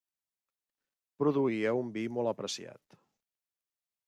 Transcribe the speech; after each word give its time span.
Produïa 1.23 1.75
un 1.83 1.93
vi 1.99 2.07
molt 2.17 2.33
apreciat. 2.35 3.01